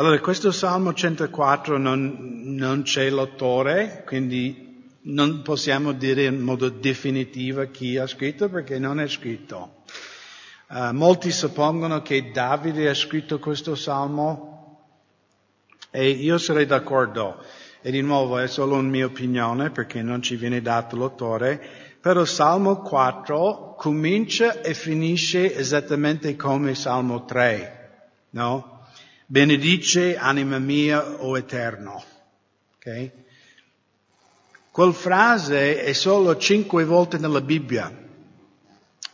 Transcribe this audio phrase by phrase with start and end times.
[0.00, 7.68] Allora, questo Salmo 104 non, non c'è l'autore, quindi non possiamo dire in modo definitivo
[7.70, 9.82] chi ha scritto perché non è scritto.
[10.68, 14.86] Uh, molti suppongono che Davide ha scritto questo Salmo
[15.90, 17.44] e io sarei d'accordo.
[17.82, 21.60] E di nuovo è solo una mia opinione perché non ci viene dato l'autore,
[22.00, 28.79] però Salmo 4 comincia e finisce esattamente come Salmo 3, no?
[29.30, 32.02] Benedice anima mia, o Eterno.
[32.76, 33.12] Okay?
[34.72, 37.92] Quel frase è solo cinque volte nella Bibbia,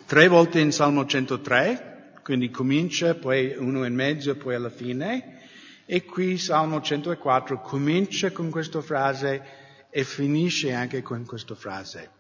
[0.06, 5.40] tre volte in Salmo 103, quindi comincia, poi uno in mezzo e poi alla fine,
[5.84, 9.44] e qui Salmo 104 comincia con questa frase
[9.90, 12.10] e finisce anche con questa frase.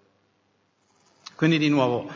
[1.34, 2.10] Quindi di nuovo,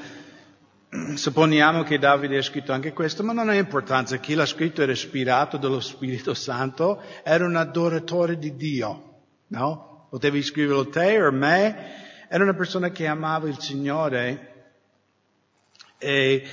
[0.91, 4.17] Supponiamo che Davide ha scritto anche questo, ma non ha importanza.
[4.17, 10.09] Chi l'ha scritto era ispirato dallo Spirito Santo, era un adoratore di Dio, no?
[10.11, 14.73] Potevi scriverlo te o me, era una persona che amava il Signore.
[15.97, 16.45] E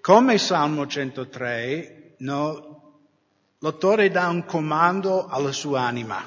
[0.00, 3.00] come Salmo 103, no,
[3.58, 6.22] l'autore dà un comando alla sua anima,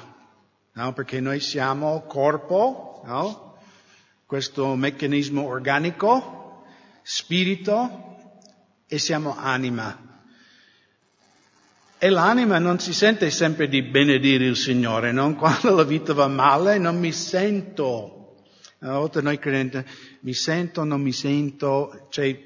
[0.72, 0.92] no?
[0.92, 3.56] Perché noi siamo corpo, no?
[4.26, 6.35] Questo meccanismo organico,
[7.08, 8.16] spirito
[8.88, 10.24] e siamo anima.
[11.98, 15.36] E l'anima non si sente sempre di benedire il Signore, non?
[15.38, 18.42] Quando la vita va male non mi sento.
[18.80, 19.88] A volte noi credenti
[20.22, 22.08] mi sento, non mi sento.
[22.10, 22.36] Cioè,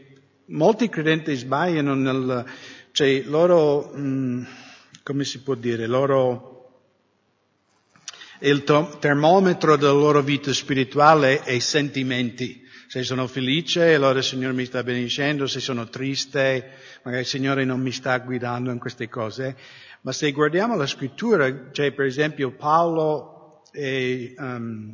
[0.48, 2.44] molti credenti sbagliano nel,
[2.92, 4.42] cioè, loro, mh, mm,
[5.03, 6.48] come si può dire, loro,
[8.41, 8.62] il
[9.00, 12.69] termometro della loro vita spirituale è i sentimenti.
[12.91, 16.72] Se sono felice, allora il Signore mi sta benedicendo, se sono triste,
[17.05, 19.56] magari il Signore non mi sta guidando in queste cose.
[20.00, 24.92] Ma se guardiamo la scrittura, c'è per esempio Paolo e, um,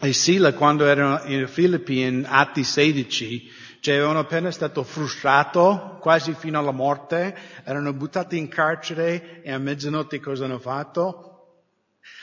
[0.00, 6.32] e Sila quando erano in Filippi in Atti 16, cioè avevano appena stato frustrati quasi
[6.32, 11.58] fino alla morte, erano buttati in carcere e a mezzanotte cosa hanno fatto?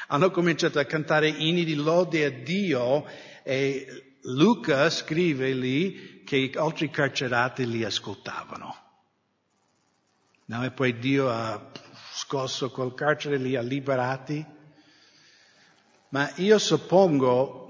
[0.07, 3.05] Hanno cominciato a cantare inni di lode a Dio
[3.43, 8.75] e Luca scrive lì che altri carcerati li ascoltavano.
[10.45, 11.71] No, e poi Dio ha
[12.11, 14.45] scosso quel carcere, li ha liberati.
[16.09, 17.67] Ma io suppongo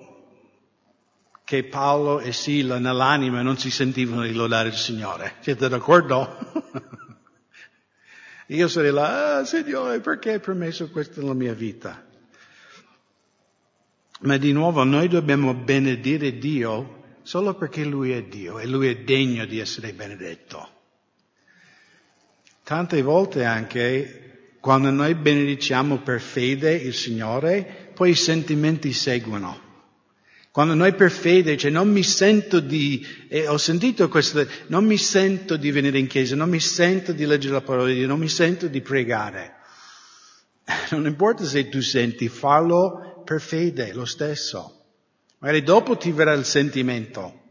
[1.44, 5.36] che Paolo e Sila nell'anima non si sentivano di lodare il Signore.
[5.40, 6.38] Siete d'accordo?
[8.48, 12.08] io sarei là, ah, Signore, perché hai permesso questo nella mia vita?
[14.22, 18.98] Ma di nuovo noi dobbiamo benedire Dio solo perché Lui è Dio e Lui è
[18.98, 20.68] degno di essere benedetto.
[22.64, 29.68] Tante volte anche quando noi benediciamo per fede il Signore, poi i sentimenti seguono.
[30.52, 34.98] Quando noi per fede, cioè non mi sento di, eh, ho sentito questo, non mi
[34.98, 38.20] sento di venire in chiesa, non mi sento di leggere la parola di Dio, non
[38.20, 39.54] mi sento di pregare.
[40.92, 44.86] Non importa se tu senti, fallo per fede, lo stesso.
[45.38, 47.42] Magari dopo ti verrà il sentimento.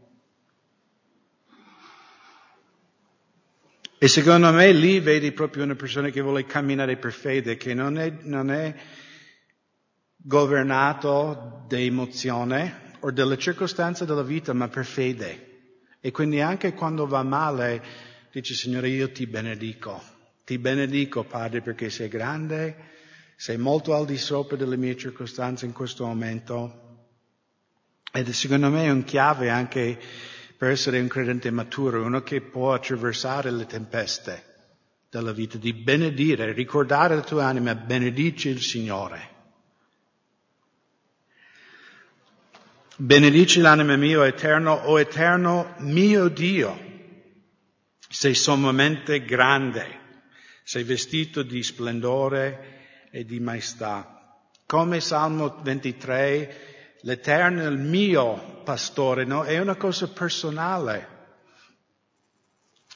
[3.97, 7.97] E secondo me lì vedi proprio una persona che vuole camminare per fede, che non
[7.97, 8.75] è, non è
[10.17, 15.77] governato da emozione o dalle circostanze della vita, ma per fede.
[16.01, 17.81] E quindi anche quando va male,
[18.33, 20.03] dice Signore, io ti benedico.
[20.43, 22.97] Ti benedico, Padre, perché sei grande,
[23.41, 27.07] sei molto al di sopra delle mie circostanze in questo momento.
[28.11, 29.97] Ed secondo me è un chiave anche
[30.57, 34.43] per essere un credente maturo, uno che può attraversare le tempeste
[35.09, 39.29] della vita, di benedire, ricordare la tua anima, benedici il Signore.
[42.97, 46.77] Benedici l'anima mia, eterno, o eterno mio Dio.
[48.05, 49.87] Sei sommamente grande,
[50.61, 52.78] sei vestito di splendore
[53.11, 54.19] e di maestà.
[54.65, 59.43] Come Salmo 23, l'Eterno è il mio pastore, no?
[59.43, 61.17] È una cosa personale.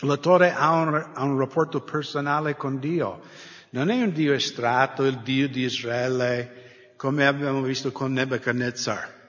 [0.02, 3.22] L'autore ha un, ha un rapporto personale con Dio.
[3.72, 9.22] Non è un Dio estratto, il Dio di Israele, come abbiamo visto con Nebuchadnezzar.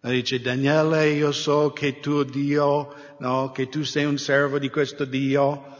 [0.00, 5.04] Dice Daniele, io so che tu Dio, no, che tu sei un servo di questo
[5.04, 5.76] Dio.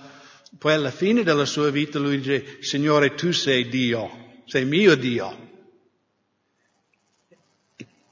[0.58, 5.52] Poi alla fine della sua vita lui dice, Signore, tu sei Dio sei mio Dio.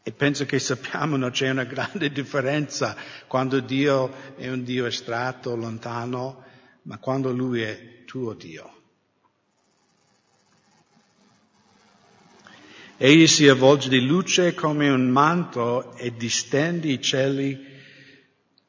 [0.04, 2.96] E penso che sappiamo che c'è una grande differenza
[3.26, 6.44] quando Dio è un Dio estratto, lontano,
[6.82, 8.80] ma quando Lui è tuo Dio.
[12.96, 17.70] Egli si avvolge di luce come un manto e distende i cieli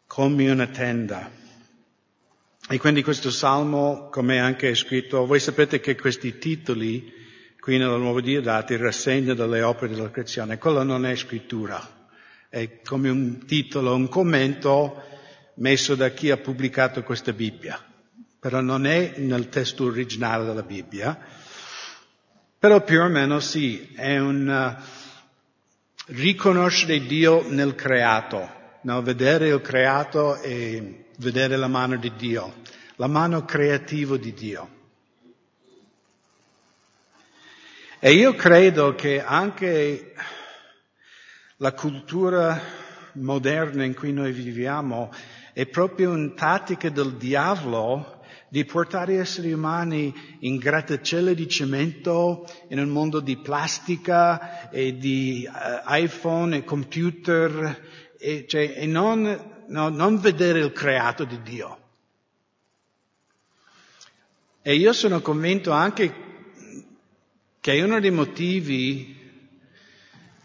[0.08, 1.32] come una tenda.
[2.70, 7.22] E quindi questo salmo, come anche è scritto, voi sapete che questi titoli
[7.64, 11.82] qui nella Nuova Diodati rassegna delle opere della creazione, quello non è scrittura,
[12.50, 15.02] è come un titolo, un commento
[15.56, 17.82] messo da chi ha pubblicato questa Bibbia,
[18.38, 21.18] però non è nel testo originale della Bibbia,
[22.60, 24.84] però più o meno sì, è un uh,
[26.08, 28.46] riconoscere Dio nel creato,
[28.82, 29.02] no?
[29.02, 32.56] vedere il creato e vedere la mano di Dio,
[32.98, 34.82] la mano creativa di Dio.
[38.06, 40.14] E io credo che anche
[41.56, 42.60] la cultura
[43.14, 45.10] moderna in cui noi viviamo
[45.54, 52.80] è proprio una tattica del diavolo di portare esseri umani in grattacieli di cemento, in
[52.80, 57.88] un mondo di plastica e di uh, iPhone e computer,
[58.20, 61.78] e, cioè, e non, no, non vedere il creato di Dio.
[64.62, 66.32] E io sono convinto anche
[67.64, 69.18] che uno dei motivi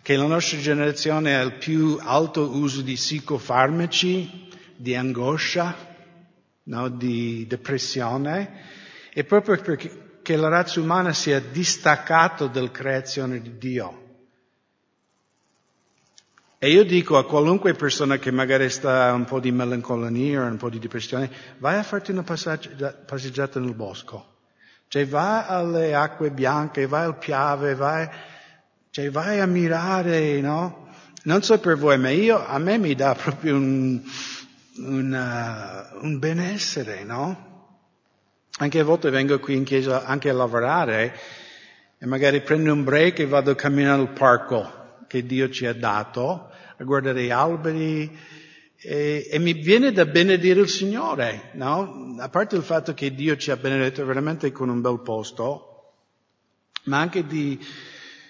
[0.02, 5.76] che la nostra generazione ha il più alto uso di psicofarmaci, di angoscia,
[6.62, 8.60] no, di depressione,
[9.12, 14.06] è proprio perché la razza umana si è distaccata dalla creazione di Dio.
[16.56, 20.70] E io dico a qualunque persona che magari sta un po' di melanconia, un po'
[20.70, 21.28] di depressione,
[21.58, 24.36] vai a farti una passeggiata nel bosco.
[24.88, 28.08] Cioè vai alle acque bianche, vai al piave, vai,
[28.88, 30.88] cioè vai a mirare, no?
[31.24, 34.00] Non so per voi, ma io, a me mi dà proprio un,
[34.78, 37.70] una, un benessere, no?
[38.60, 41.14] Anche a volte vengo qui in chiesa anche a lavorare
[41.98, 45.74] e magari prendo un break e vado a camminare al parco che Dio ci ha
[45.74, 48.18] dato, a guardare gli alberi
[48.80, 52.16] e, e mi viene da benedire il Signore, no?
[52.18, 55.92] A parte il fatto che Dio ci ha benedetto veramente con un bel posto,
[56.84, 57.58] ma anche di,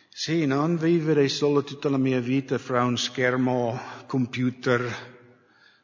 [0.09, 5.17] sì, non vivere solo tutta la mia vita fra un schermo computer,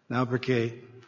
[0.07, 1.01] No, perché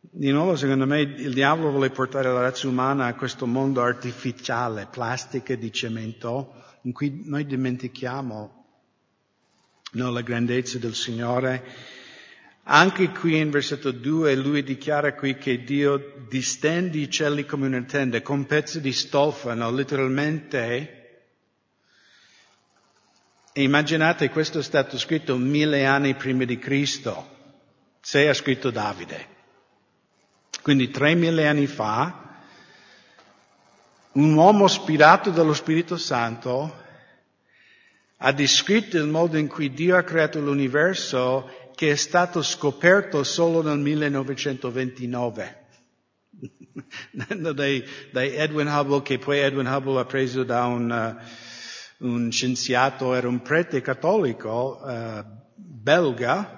[0.00, 4.86] di nuovo, secondo me, il diavolo vuole portare la razza umana a questo mondo artificiale,
[4.88, 8.64] plastica di cemento, in cui noi dimentichiamo
[9.90, 11.64] no, la grandezza del Signore.
[12.68, 17.82] Anche qui in versetto 2 lui dichiara qui che Dio distende i cieli come una
[17.82, 21.20] tenda, con pezzi di stofano, letteralmente.
[23.52, 27.34] E immaginate, questo è stato scritto mille anni prima di Cristo.
[28.00, 29.34] Se ha scritto Davide.
[30.60, 32.40] Quindi tremila anni fa,
[34.12, 36.82] un uomo ispirato dallo Spirito Santo
[38.18, 43.62] ha descritto il modo in cui Dio ha creato l'universo che è stato scoperto solo
[43.62, 45.64] nel 1929.
[47.54, 50.90] dai, dai, Edwin Hubble, che poi Edwin Hubble ha preso da un,
[51.98, 55.22] uh, un scienziato, era un prete cattolico uh,
[55.54, 56.56] belga,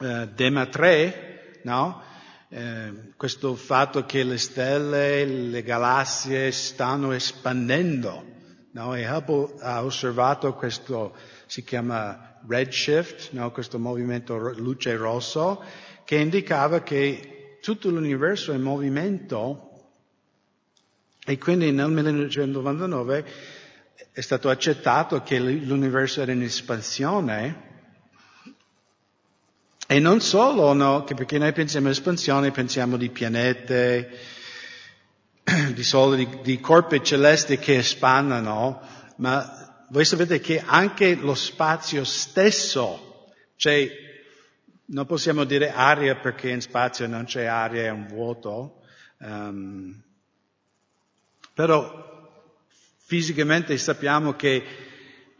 [0.00, 2.02] eh, Dematre, no?
[2.50, 8.24] Eh, questo fatto che le stelle, le galassie stanno espandendo,
[8.72, 8.94] no?
[8.94, 11.14] E Hubble ha osservato questo,
[11.46, 13.50] si chiama redshift, no?
[13.50, 15.62] questo movimento luce rosso,
[16.04, 19.64] che indicava che tutto l'universo è in movimento
[21.24, 23.24] e quindi nel 1999
[24.12, 27.66] è stato accettato che l'universo era in espansione
[29.90, 34.10] e non solo, no, perché noi pensiamo all'espansione, pensiamo di pianete,
[35.72, 38.80] di sole, di, di corpi celesti che espandono,
[39.16, 43.88] ma voi sapete che anche lo spazio stesso, cioè
[44.86, 48.82] non possiamo dire aria perché in spazio non c'è aria, è un vuoto,
[49.18, 50.00] um,
[51.54, 52.06] però
[52.98, 54.62] fisicamente sappiamo che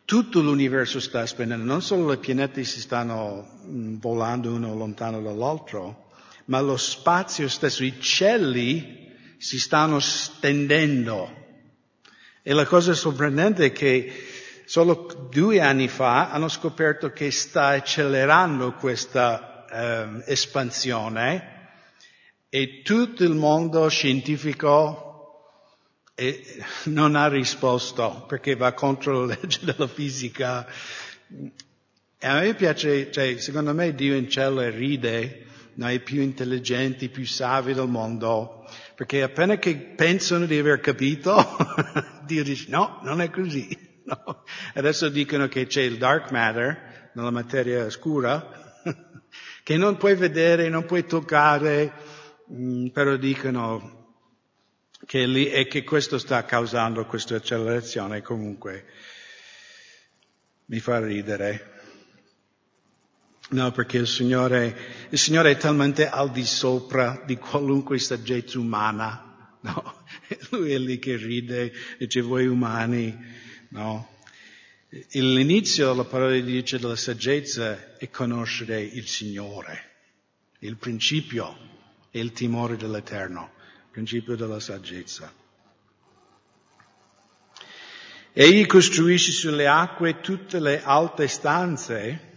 [0.04, 6.08] tutto l'universo sta espandendo, non solo i pianeti si stanno mm, volando uno lontano dall'altro,
[6.46, 8.97] ma lo spazio stesso, i cieli
[9.38, 11.46] si stanno stendendo.
[12.42, 14.12] E la cosa sorprendente è che
[14.64, 21.56] solo due anni fa hanno scoperto che sta accelerando questa eh, espansione
[22.50, 25.08] e tutto il mondo scientifico
[26.14, 26.42] e
[26.84, 30.66] non ha risposto perché va contro la legge della fisica.
[32.20, 37.24] E a me piace, cioè, secondo me Dio in cielo ride noi più intelligenti, più
[37.24, 38.57] savi del mondo,
[38.98, 41.36] perché appena che pensano di aver capito,
[42.26, 43.86] Dio dice no, non è così.
[44.08, 44.42] No.
[44.72, 48.72] Adesso dicono che c'è il dark matter, nella materia scura,
[49.62, 51.92] che non puoi vedere, non puoi toccare,
[52.50, 54.14] mm, però dicono
[55.04, 58.86] che lì, e che questo sta causando questa accelerazione comunque.
[60.64, 61.77] Mi fa ridere.
[63.50, 69.24] No, perché il Signore, il Signore è talmente al di sopra di qualunque saggezza umana.
[69.60, 70.04] No,
[70.50, 73.16] Lui è lì che ride dice voi umani.
[73.70, 74.16] No.
[75.10, 79.96] L'inizio della parola di Dio della saggezza è conoscere il Signore.
[80.60, 81.56] Il principio
[82.10, 85.32] è il timore dell'Eterno, il principio della saggezza.
[88.32, 92.27] Egli costruisce sulle acque tutte le alte stanze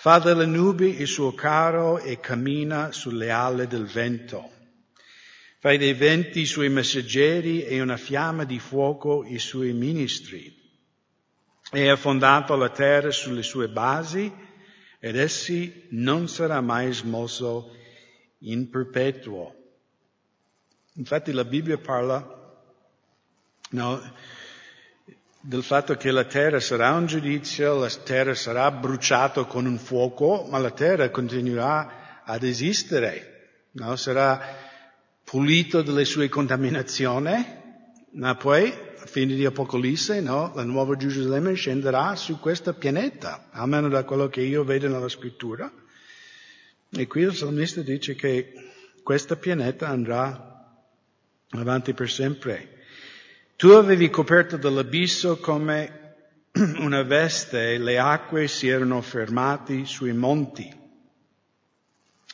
[0.00, 4.50] Fa delle nubi il suo carro e cammina sulle ali del vento.
[5.58, 10.58] Fa dei venti i suoi messaggeri e una fiamma di fuoco i suoi ministri.
[11.70, 14.32] E ha fondato la terra sulle sue basi
[14.98, 17.76] ed essi non sarà mai smosso
[18.38, 19.54] in perpetuo.
[20.94, 22.66] Infatti la Bibbia parla
[23.72, 24.12] no,
[25.42, 30.46] del fatto che la terra sarà un giudizio, la terra sarà bruciata con un fuoco,
[30.50, 33.96] ma la terra continuerà ad esistere, no?
[33.96, 34.38] sarà
[35.24, 37.58] pulito dalle sue contaminazioni,
[38.12, 40.52] ma poi, a fine di Apocalisse, no?
[40.54, 45.72] la nuova Gerusalemme scenderà su questo pianeta, almeno da quello che io vedo nella scrittura.
[46.92, 48.52] E qui il salmista dice che
[49.02, 50.74] questo pianeta andrà
[51.50, 52.79] avanti per sempre.
[53.60, 56.14] Tu avevi coperto dall'abisso come
[56.78, 60.74] una veste, le acque si erano fermate sui monti.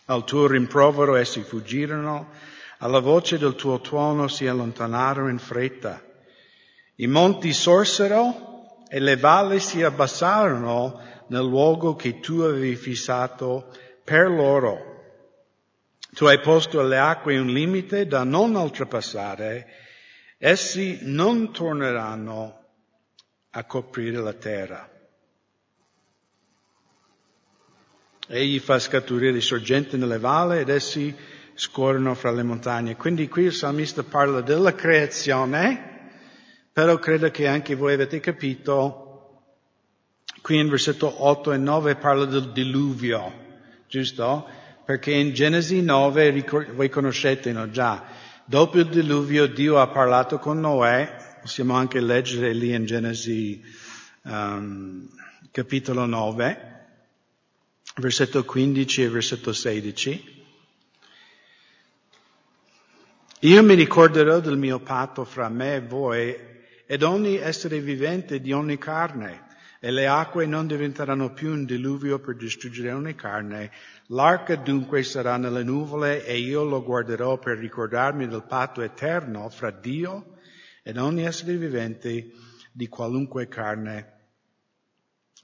[0.05, 2.29] Al tuo rimprovero essi fuggirono,
[2.79, 6.01] alla voce del tuo tuono si allontanarono in fretta.
[6.95, 14.31] I monti sorsero e le valli si abbassarono nel luogo che tu avevi fissato per
[14.31, 14.79] loro.
[16.15, 19.86] Tu hai posto alle acque un limite da non oltrepassare
[20.39, 22.65] Essi non torneranno
[23.51, 24.91] a coprire la terra.
[28.29, 31.15] Egli fa scaturire sorgenti nelle valle ed essi
[31.55, 32.97] scorrono fra le montagne.
[32.97, 36.11] Quindi qui il salmista parla della creazione,
[36.73, 39.43] però credo che anche voi avete capito,
[40.43, 43.33] qui in versetto 8 e 9 parla del diluvio,
[43.89, 44.47] giusto?
[44.85, 48.05] Perché in Genesi 9, voi conoscete no, già,
[48.49, 53.61] Dopo il diluvio Dio ha parlato con Noè, possiamo anche leggere lì in Genesi
[54.23, 55.05] um,
[55.51, 56.87] capitolo 9,
[57.97, 60.45] versetto 15 e versetto 16.
[63.41, 66.37] Io mi ricorderò del mio patto fra me e voi
[66.87, 69.46] ed ogni essere vivente di ogni carne
[69.87, 73.71] e le acque non diventeranno più un diluvio per distruggere ogni carne.
[74.09, 79.71] L'arca dunque sarà nelle nuvole e io lo guarderò per ricordarmi del patto eterno fra
[79.71, 80.39] Dio
[80.83, 82.33] ed ogni essere vivente
[82.73, 84.15] di qualunque carne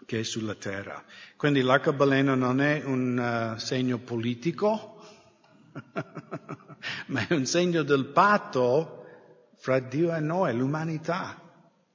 [0.07, 1.05] che è sulla terra.
[1.37, 5.07] Quindi l'arcabaleno non è un uh, segno politico,
[7.07, 9.07] ma è un segno del patto
[9.57, 11.41] fra Dio e noi, l'umanità.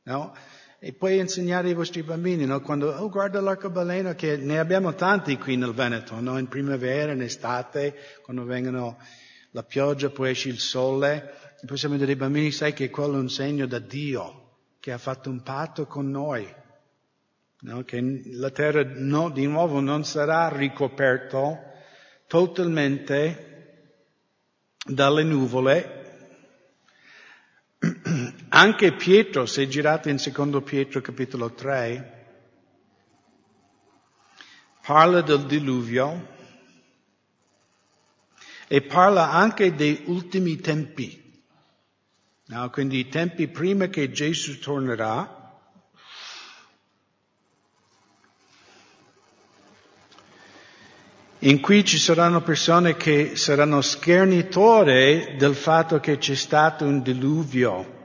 [0.03, 0.33] No?
[0.79, 2.61] E puoi insegnare ai vostri bambini, no?
[2.61, 6.37] Quando, oh guarda l'arcobaleno, che ne abbiamo tanti qui nel Veneto, no?
[6.37, 8.99] In primavera, in estate, quando vengono
[9.51, 11.33] la pioggia, poi esce il sole.
[11.59, 14.99] E possiamo dire ai bambini, sai che quello è un segno da Dio, che ha
[14.99, 16.47] fatto un patto con noi.
[17.61, 17.83] No?
[17.83, 21.57] Che la terra, no, di nuovo, non sarà ricoperto
[22.27, 23.45] totalmente
[24.85, 25.96] dalle nuvole
[28.57, 32.25] anche Pietro, se girate in secondo Pietro capitolo 3,
[34.83, 36.27] parla del diluvio
[38.67, 41.23] e parla anche dei ultimi tempi.
[42.45, 45.59] No, quindi i tempi prima che Gesù tornerà,
[51.39, 57.96] in cui ci saranno persone che saranno schernitore del fatto che c'è stato un diluvio.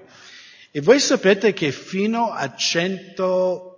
[0.75, 3.77] E voi sapete che fino a 130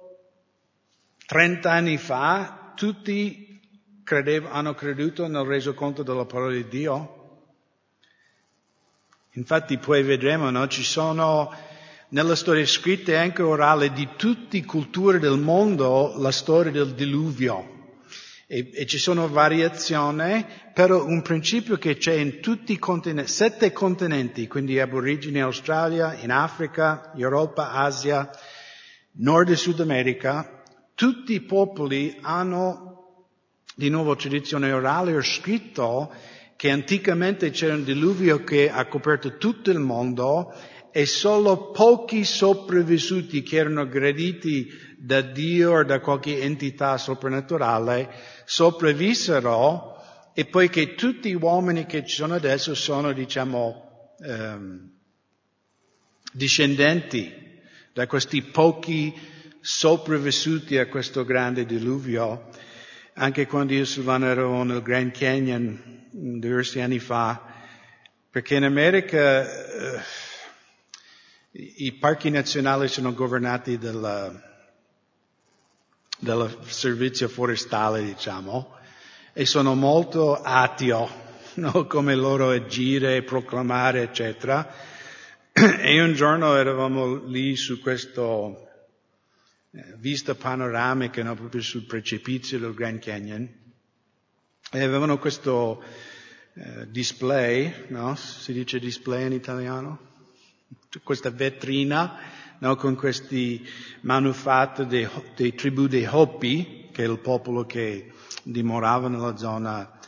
[1.69, 3.61] anni fa tutti
[4.05, 7.23] credev- hanno creduto nel resoconto della parola di Dio?
[9.33, 10.69] Infatti poi vedremo, no?
[10.69, 11.53] Ci sono
[12.11, 16.95] nella storia scritta e anche orale di tutte le culture del mondo la storia del
[16.95, 17.74] diluvio.
[18.47, 23.73] E, e, ci sono variazioni, però un principio che c'è in tutti i continenti, sette
[23.73, 28.29] continenti, quindi aborigini Australia, in Africa, Europa, Asia,
[29.13, 30.63] Nord e Sud America,
[30.95, 32.95] tutti i popoli hanno
[33.75, 36.13] di nuovo tradizione orale o scritto
[36.57, 40.55] che anticamente c'era un diluvio che ha coperto tutto il mondo
[40.97, 48.09] e solo pochi sopravvissuti che erano graditi da Dio o da qualche entità soprannaturale
[48.45, 49.97] sopravvissero
[50.33, 54.89] e poiché tutti gli uomini che ci sono adesso sono, diciamo, ehm,
[56.33, 57.59] discendenti
[57.93, 59.13] da questi pochi
[59.61, 62.51] sopravvissuti a questo grande diluvio,
[63.15, 67.53] anche quando io Silvano ero nel Grand Canyon diversi anni fa,
[68.31, 70.01] perché in America eh,
[71.57, 74.43] i parchi nazionali sono governati dal
[76.67, 78.75] servizio forestale, diciamo,
[79.33, 81.09] e sono molto ateo,
[81.55, 81.87] no?
[81.87, 84.69] come loro agire, proclamare, eccetera.
[85.53, 88.69] E un giorno eravamo lì su questo
[89.71, 91.37] eh, vista panoramica, no?
[91.37, 93.49] proprio sul precipizio del Grand Canyon,
[94.73, 95.81] e avevano questo
[96.55, 98.17] eh, display, no?
[98.17, 100.14] Si dice display in italiano?
[101.03, 102.19] Questa vetrina,
[102.59, 102.77] no?
[102.77, 103.67] Con questi
[104.03, 109.99] manufatti dei, dei tribù dei Hopi, che è il popolo che dimorava nella zona,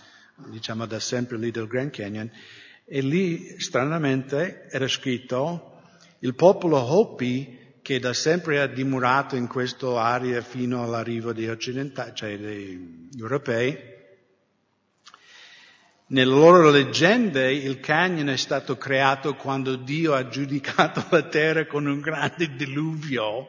[0.48, 2.30] diciamo, da sempre lì del Grand Canyon,
[2.84, 5.80] e lì, stranamente, era scritto
[6.20, 12.10] il popolo Hopi che da sempre ha dimorato in questa area fino all'arrivo degli occidentali,
[12.14, 13.95] cioè degli europei,
[16.08, 21.86] nelle loro leggende il canyon è stato creato quando Dio ha giudicato la terra con
[21.86, 23.48] un grande diluvio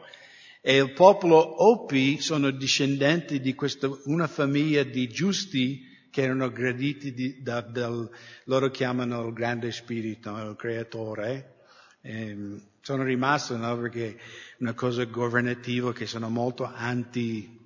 [0.60, 7.14] e il popolo Opi sono discendenti di questa, una famiglia di giusti che erano graditi
[7.14, 8.10] di, da, dal,
[8.44, 11.54] loro chiamano il grande spirito, il creatore.
[12.00, 14.16] E sono rimasto, no, perché è
[14.58, 17.57] una cosa governativa che sono molto anti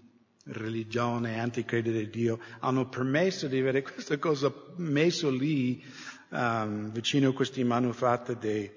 [0.44, 5.84] religione, anticredere di Dio, hanno permesso di avere questa cosa messo lì
[6.30, 8.70] um, vicino a questi manufatti dei,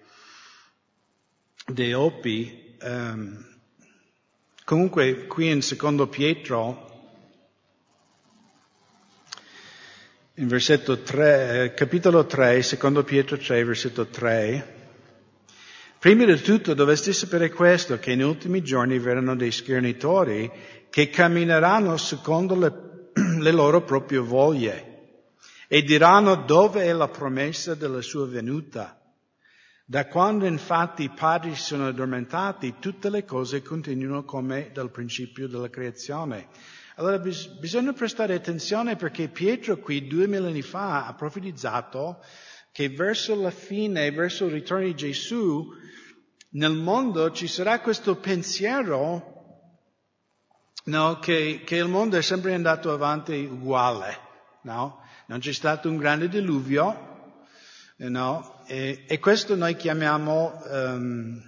[1.66, 2.78] dei Opi.
[2.82, 3.54] Um,
[4.66, 7.14] Comunque qui in secondo Pietro,
[10.34, 14.90] in versetto 3, eh, capitolo 3, secondo Pietro 3, versetto 3,
[16.00, 20.52] prima di tutto dovresti sapere questo, che in ultimi giorni verranno dei schernitori
[20.96, 25.24] che cammineranno secondo le, le loro proprie voglie
[25.68, 28.98] e diranno dove è la promessa della sua venuta
[29.84, 35.70] da quando infatti i padri sono addormentati, tutte le cose continuano come dal principio della
[35.70, 36.48] creazione.
[36.96, 42.24] Allora bis- bisogna prestare attenzione perché Pietro qui duemila anni fa ha profetizzato
[42.72, 45.74] che verso la fine, verso il ritorno di Gesù,
[46.52, 49.35] nel mondo ci sarà questo pensiero
[50.86, 54.18] no, che, che, il mondo è sempre andato avanti uguale.
[54.62, 55.02] No?
[55.28, 57.14] Non c'è stato un grande diluvio,
[57.98, 58.62] No?
[58.66, 61.42] E, e, questo noi chiamiamo, um,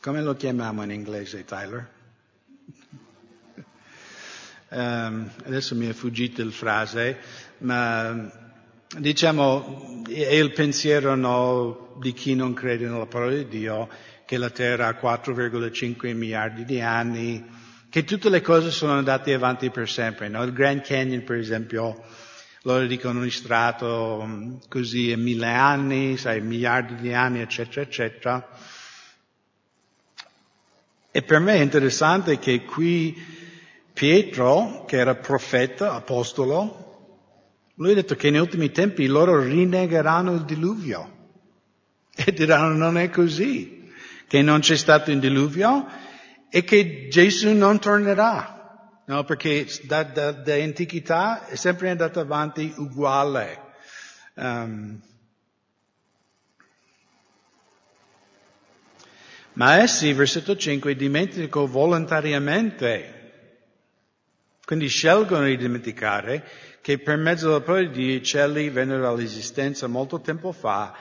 [0.00, 1.90] come lo chiamiamo in inglese, Tyler?
[4.70, 7.18] um, adesso mi è fuggita il frase,
[7.58, 8.30] ma
[8.96, 13.90] diciamo è il pensiero no, di chi non crede nella parola di Dio
[14.24, 17.44] che la Terra ha 4,5 miliardi di anni,
[17.88, 20.28] che tutte le cose sono andate avanti per sempre.
[20.28, 20.42] No?
[20.42, 22.02] Il Grand Canyon, per esempio,
[22.62, 28.48] loro dicono un strato mm, così è mille anni, sai, miliardi di anni, eccetera, eccetera.
[31.10, 33.40] E per me è interessante che qui
[33.92, 36.82] Pietro, che era profeta, apostolo,
[37.74, 41.20] lui ha detto che negli ultimi tempi loro rinnegheranno il diluvio
[42.14, 43.81] e diranno non è così,
[44.32, 45.86] che non c'è stato un diluvio
[46.48, 49.02] e che Gesù non tornerà.
[49.04, 53.60] No, perché da, da, da antichità è sempre andato avanti uguale.
[54.32, 54.98] Um,
[59.52, 63.50] ma essi, versetto 5, dimenticano volontariamente,
[64.64, 66.42] quindi scelgono di dimenticare
[66.80, 70.96] che per mezzo della parola di Dio cieli vennero all'esistenza molto tempo fa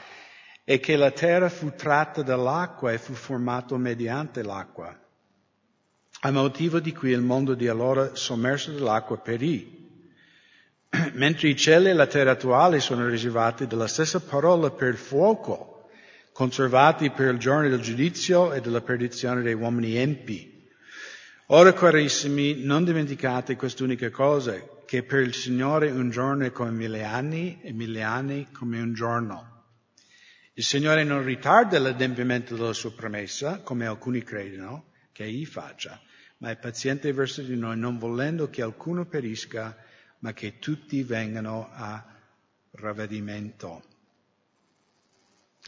[0.72, 4.98] e che la terra fu tratta dall'acqua e fu formato mediante l'acqua
[6.24, 9.90] a motivo di cui il mondo di allora sommerso dall'acqua perì.
[11.14, 15.90] Mentre i cieli e la terra attuale sono riservati dalla stessa parola per il fuoco,
[16.32, 20.70] conservati per il giorno del giudizio e della perdizione dei uomini empi.
[21.48, 24.56] Ora, carissimi, non dimenticate quest'unica cosa,
[24.86, 28.94] che per il Signore un giorno è come mille anni e mille anni come un
[28.94, 29.51] giorno.
[30.54, 36.00] Il Signore non ritarda l'adempimento della sua promessa, come alcuni credono, che egli faccia,
[36.40, 39.78] ma è paziente verso di noi, non volendo che alcuno perisca,
[40.20, 42.06] ma che tutti vengano a
[42.72, 43.84] ravvedimento.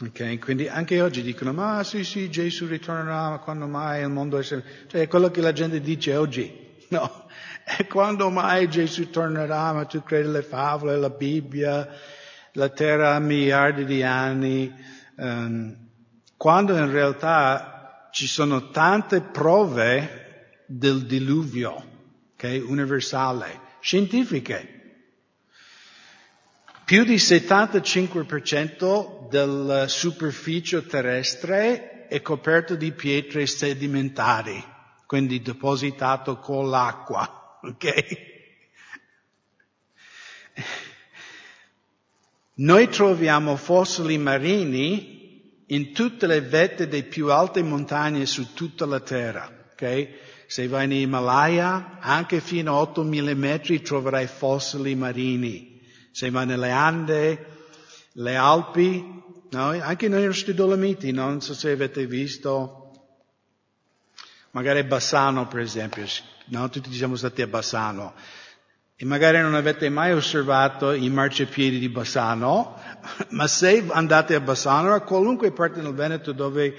[0.00, 4.38] Ok, quindi anche oggi dicono, ma sì, sì, Gesù ritornerà, ma quando mai il mondo
[4.38, 4.42] è...
[4.42, 6.62] Cioè è quello che la gente dice oggi.
[6.94, 7.26] No,
[7.64, 11.88] è quando mai Gesù tornerà, ma tu credi le favole, la Bibbia,
[12.54, 14.74] la terra ha miliardi di anni,
[15.16, 15.76] um,
[16.36, 21.84] quando in realtà ci sono tante prove del diluvio,
[22.34, 24.70] okay, universale, scientifiche.
[26.84, 34.62] Più di 75% della superficie terrestre è coperto di pietre sedimentari,
[35.06, 38.33] quindi depositato con l'acqua, ok?
[42.56, 49.00] Noi troviamo fossili marini in tutte le vette delle più alte montagne su tutta la
[49.00, 49.50] Terra.
[49.72, 50.08] Okay?
[50.46, 55.80] Se vai in Himalaya, anche fino a 8000 metri troverai fossili marini.
[56.12, 57.46] Se vai nelle Ande,
[58.12, 59.68] le Alpi, no?
[59.70, 62.92] anche nei nostri Dolomiti, non so se avete visto,
[64.52, 66.04] magari Bassano per esempio,
[66.46, 66.68] no?
[66.68, 68.14] tutti siamo stati a Bassano.
[68.96, 72.78] E magari non avete mai osservato i marciapiedi di Bassano,
[73.30, 76.76] ma se andate a Bassano, a qualunque parte del Veneto dove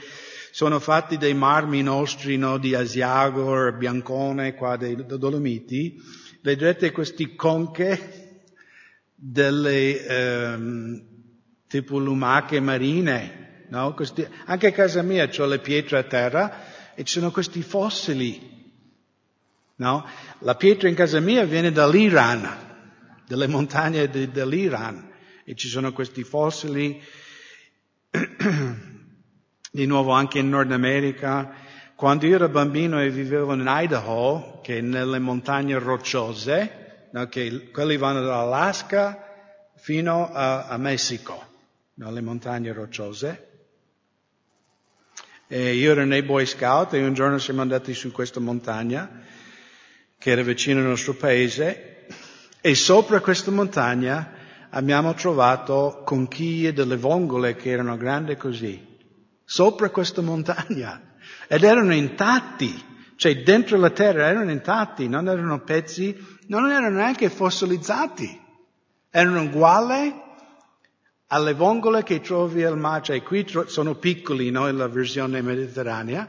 [0.52, 6.02] sono fatti dei marmi nostri, no, di Asiago, Biancone, qua dei Dolomiti,
[6.42, 8.44] vedrete questi conche
[9.14, 11.06] delle ehm,
[11.68, 13.94] tipo lumache marine, no?
[13.94, 18.55] Questi, anche a casa mia ho le pietre a terra e ci sono questi fossili
[19.78, 20.06] No?
[20.40, 25.12] La pietra in casa mia viene dall'Iran, dalle montagne de, dell'Iran
[25.44, 27.02] e ci sono questi fossili
[29.72, 31.54] di nuovo anche in Nord America.
[31.96, 37.70] Quando io ero bambino e vivevo in Idaho, che è nelle montagne rocciose, no, che
[37.72, 39.24] quelli vanno dall'Alaska
[39.76, 41.46] fino a, a Messico,
[41.96, 43.50] no, le montagne rocciose.
[45.48, 49.24] E io ero nei Boy Scout e un giorno siamo andati su questa montagna
[50.26, 52.08] che era vicino al nostro paese,
[52.60, 54.32] e sopra questa montagna
[54.72, 58.84] abbiamo trovato conchiglie delle vongole che erano grandi così,
[59.44, 61.14] sopra questa montagna,
[61.48, 62.74] ed erano intatti,
[63.18, 68.42] cioè dentro la terra erano intatti, non erano pezzi, non erano neanche fossilizzati,
[69.12, 70.12] erano uguali
[71.28, 76.28] alle vongole che trovi al mare, cioè qui sono piccoli, no, la versione mediterranea,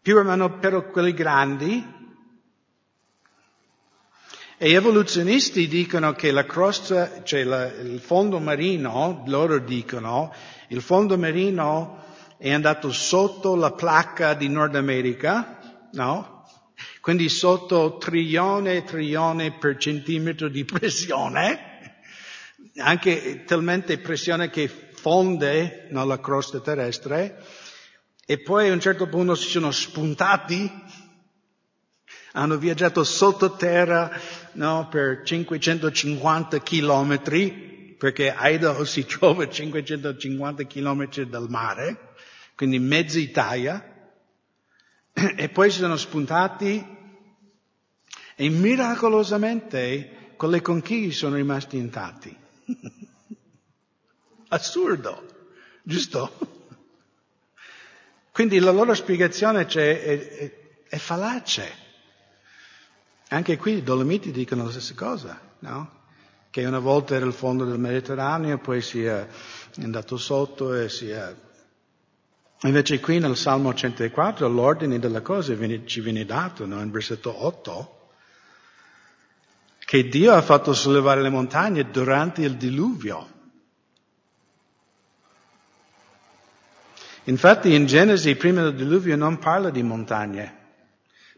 [0.00, 1.98] più o meno però quelli grandi,
[4.62, 10.34] e gli evoluzionisti dicono che la crosta, cioè la, il fondo marino, loro dicono,
[10.68, 12.04] il fondo marino
[12.36, 16.44] è andato sotto la placca di Nord America, no?
[17.00, 22.02] Quindi sotto trilione e trilione per centimetro di pressione,
[22.76, 27.42] anche talmente pressione che fonde nella crosta terrestre,
[28.26, 30.70] e poi a un certo punto si sono spuntati,
[32.32, 34.10] hanno viaggiato sottoterra
[34.52, 42.14] no, per 550 chilometri, perché Idaho si trova a 550 chilometri dal mare,
[42.54, 43.84] quindi mezza Italia,
[45.12, 46.98] e poi si sono spuntati
[48.36, 52.34] e miracolosamente con le conchiglie sono rimasti intatti.
[54.48, 55.26] Assurdo,
[55.82, 56.58] giusto?
[58.32, 60.52] Quindi la loro spiegazione è, è,
[60.88, 61.88] è fallace.
[63.32, 65.98] Anche qui i Dolomiti dicono la stessa cosa, no?
[66.50, 69.24] Che una volta era il fondo del Mediterraneo, poi si è
[69.80, 71.32] andato sotto e si è...
[72.62, 76.80] Invece qui nel Salmo 104 l'ordine delle cose viene, ci viene dato, no?
[76.80, 78.08] In versetto 8,
[79.78, 83.28] che Dio ha fatto sollevare le montagne durante il diluvio.
[87.24, 90.56] Infatti in Genesi, prima del diluvio, non parla di montagne,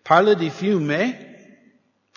[0.01, 1.32] parla di fiume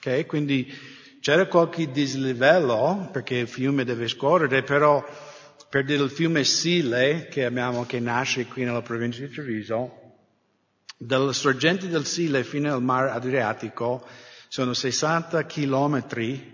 [0.06, 0.26] Okay?
[0.28, 0.72] Quindi
[1.20, 5.04] c'era qualche dislivello perché il fiume deve scorrere, però
[5.68, 10.02] per dire il fiume Sile che abbiamo, che nasce qui nella provincia di Treviso,
[10.96, 14.06] dalle sorgenti del Sile fino al mare Adriatico
[14.48, 16.54] sono 60 chilometri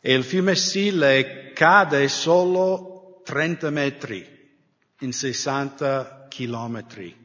[0.00, 4.26] e il fiume Sile cade solo 30 metri
[4.98, 7.16] in 60 chilometri.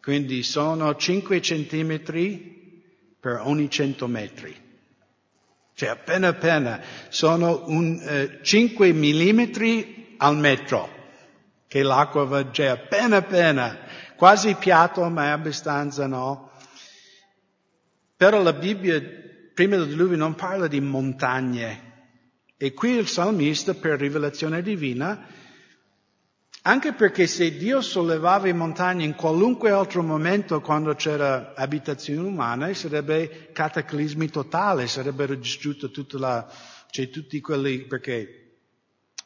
[0.00, 2.57] Quindi sono 5 centimetri
[3.20, 4.66] per ogni 100 metri.
[5.74, 10.88] Cioè appena appena sono un, eh, 5 millimetri al metro,
[11.68, 13.78] che l'acqua va già appena appena,
[14.16, 16.50] quasi piatto ma è abbastanza no.
[18.16, 19.00] Però la Bibbia
[19.54, 21.86] prima del diluvio non parla di montagne.
[22.56, 25.26] E qui il salmista per rivelazione divina
[26.62, 32.72] anche perché se Dio sollevava i montagne in qualunque altro momento quando c'era abitazione umana,
[32.74, 36.50] sarebbe cataclismi totali, sarebbero distrutte tutta la,
[36.90, 38.56] cioè tutti quelli, perché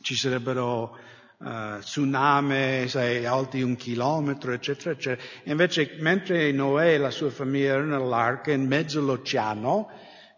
[0.02, 0.96] ci sarebbero
[1.38, 5.28] uh, tsunami, sai, alti un chilometro, eccetera, eccetera.
[5.44, 9.88] Invece, mentre Noè e la sua famiglia erano nell'arca, in mezzo all'oceano,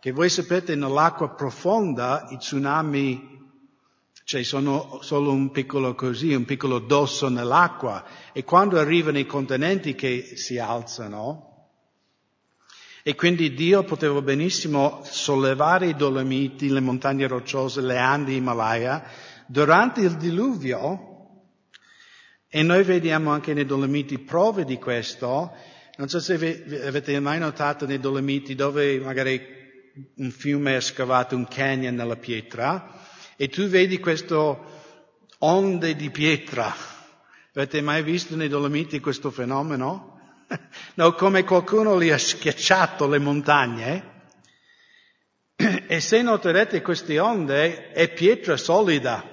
[0.00, 3.33] che voi sapete nell'acqua profonda i tsunami
[4.24, 8.04] cioè sono solo un piccolo così, un piccolo dosso nell'acqua.
[8.32, 11.52] E quando arrivano i contenenti che si alzano,
[13.02, 19.04] e quindi Dio poteva benissimo sollevare i Dolomiti, le montagne rocciose, le Andi, Himalaya,
[19.46, 21.12] durante il diluvio,
[22.48, 25.52] e noi vediamo anche nei Dolomiti prove di questo,
[25.96, 26.34] non so se
[26.87, 29.42] avete mai notato nei Dolomiti dove magari
[30.16, 33.03] un fiume è scavato un canyon nella pietra,
[33.36, 34.82] e tu vedi questo
[35.38, 36.74] onde di pietra.
[37.54, 40.12] Avete mai visto nei Dolomiti questo fenomeno?
[40.94, 44.12] No, come qualcuno li ha schiacciato le montagne.
[45.86, 49.24] E se noterete queste onde è pietra solida.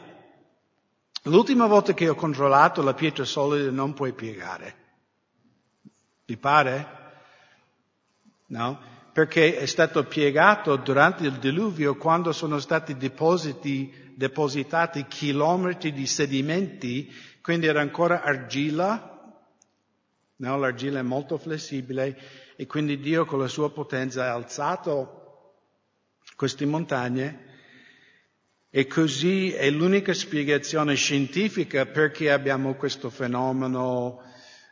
[1.24, 4.76] L'ultima volta che ho controllato la pietra solida non puoi piegare.
[6.26, 7.00] Vi pare?
[8.48, 8.91] No?
[9.12, 17.14] Perché è stato piegato durante il diluvio quando sono stati depositi, depositati chilometri di sedimenti,
[17.42, 19.36] quindi era ancora argilla,
[20.38, 20.58] no?
[20.58, 22.18] l'argilla è molto flessibile
[22.56, 25.56] e quindi Dio con la sua potenza ha alzato
[26.36, 27.50] queste montagne
[28.70, 34.22] e così è l'unica spiegazione scientifica perché abbiamo questo fenomeno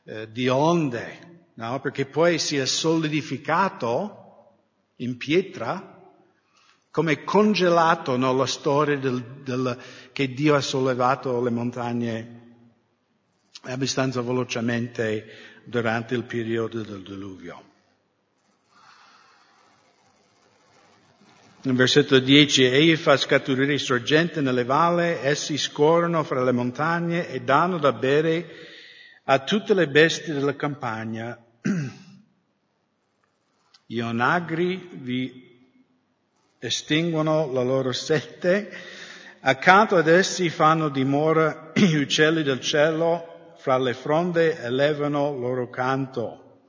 [0.06, 1.82] eh, di onde, no?
[1.82, 4.19] perché poi si è solidificato
[5.02, 5.98] in pietra,
[6.92, 9.78] come congelato nella storia del, del,
[10.12, 12.38] che Dio ha sollevato le montagne
[13.64, 17.68] abbastanza velocemente durante il periodo del diluvio.
[21.64, 27.42] In versetto 10, egli fa scaturire sorgenti nelle valle, essi scorrono fra le montagne e
[27.42, 28.50] danno da bere
[29.26, 31.38] a tutte le bestie della campagna.
[33.92, 35.66] Gli onagri vi
[36.60, 38.72] estinguono la loro sette,
[39.40, 46.68] accanto ad essi fanno dimora gli uccelli del cielo, fra le fronde elevano loro canto.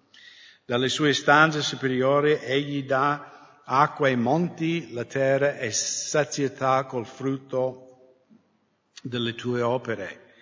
[0.65, 8.15] Dalle sue stanze superiori egli dà acqua ai monti, la terra e sazietà col frutto
[9.03, 10.33] delle tue opere.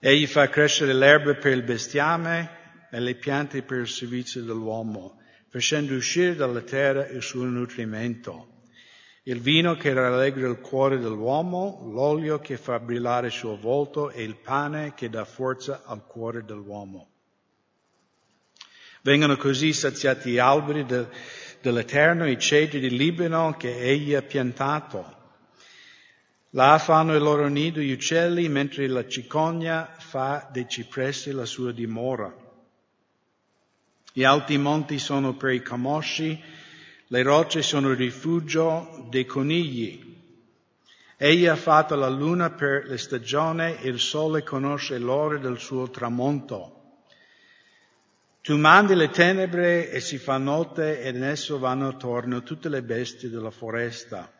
[0.00, 5.20] Egli fa crescere l'erba per il bestiame e le piante per il servizio dell'uomo
[5.52, 8.62] facendo uscire dalla terra il suo nutrimento.
[9.24, 14.22] Il vino che rallegra il cuore dell'uomo, l'olio che fa brillare il suo volto e
[14.22, 17.10] il pane che dà forza al cuore dell'uomo.
[19.02, 21.06] Vengono così saziati gli alberi de,
[21.60, 25.20] dell'Eterno, i cedri di Libano che egli ha piantato.
[26.54, 31.72] Là fanno il loro nido gli uccelli, mentre la cicogna fa dei cipressi la sua
[31.72, 32.41] dimora.
[34.14, 36.38] Gli alti monti sono per i camosci,
[37.06, 40.10] le rocce sono il rifugio dei conigli.
[41.16, 45.88] Egli ha fatto la luna per le stagioni e il sole conosce l'ora del suo
[45.88, 46.80] tramonto.
[48.42, 52.82] Tu mandi le tenebre e si fa notte ed in esso vanno attorno tutte le
[52.82, 54.30] bestie della foresta.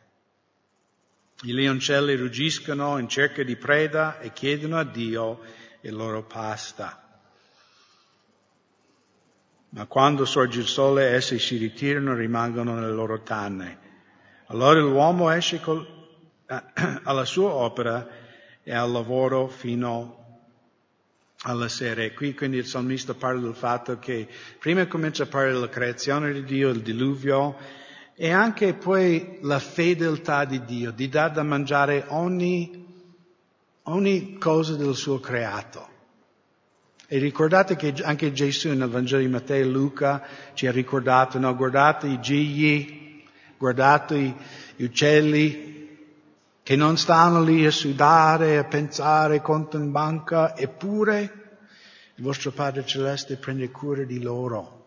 [1.45, 5.41] I leoncelli ruggiscono in cerca di preda e chiedono a Dio
[5.81, 7.02] il loro pasta
[9.75, 13.79] ma quando sorge il sole essi si ritirano e rimangono nelle loro tanne.
[14.47, 15.87] Allora l'uomo esce col,
[17.05, 18.07] alla sua opera
[18.63, 20.41] e al lavoro fino
[21.45, 22.03] alla sera.
[22.03, 26.33] E qui quindi il salmista parla del fatto che prima comincia a parlare della creazione
[26.33, 27.57] di Dio, il diluvio,
[28.15, 33.11] e anche poi la fedeltà di Dio, di dare da mangiare ogni,
[33.85, 35.92] ogni cosa del suo creato.
[37.13, 41.55] E ricordate che anche Gesù nel Vangelo di Matteo e Luca ci ha ricordato, no,
[41.55, 43.23] guardate i gigli,
[43.59, 44.35] guardate
[44.75, 45.91] gli uccelli
[46.63, 51.21] che non stanno lì a sudare, a pensare conto in banca, eppure
[52.15, 54.87] il vostro Padre Celeste prende cura di loro.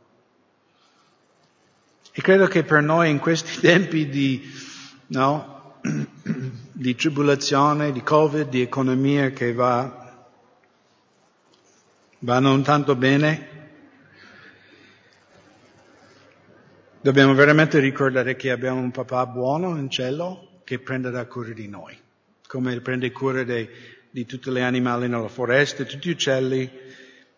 [2.11, 4.51] E credo che per noi in questi tempi di,
[5.09, 5.75] no,
[6.73, 10.04] di tribolazione, di Covid, di economia che va,
[12.19, 13.53] va non tanto bene.
[17.01, 21.95] Dobbiamo veramente ricordare che abbiamo un papà buono in cielo che prenderà cura di noi,
[22.47, 23.69] come prende cura dei,
[24.09, 26.71] di tutti gli animali nella foresta, tutti gli uccelli,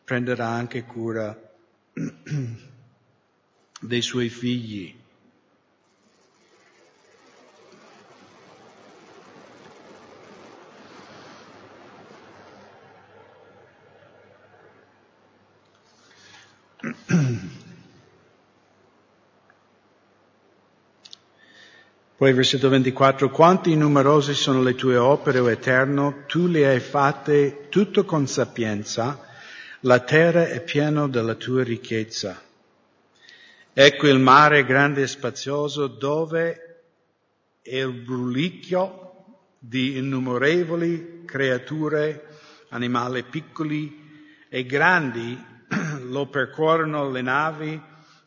[0.03, 1.37] prenderà anche cura
[3.81, 4.95] dei suoi figli.
[22.17, 27.67] Poi versetto 24, quanti numerose sono le tue opere, o Eterno, tu le hai fatte
[27.69, 29.23] tutto con sapienza,
[29.81, 32.41] la terra è piena della tua ricchezza.
[33.71, 36.85] Ecco il mare grande e spazioso dove
[37.61, 42.29] è il brulicchio di innumerevoli creature,
[42.69, 45.39] animali piccoli e grandi,
[46.09, 47.79] lo percorrono le navi